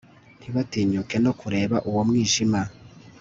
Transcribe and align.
ntibatinyuke 0.39 1.15
no 1.25 1.31
kureba 1.39 1.75
uwo 1.89 2.01
mwijima 2.07 2.61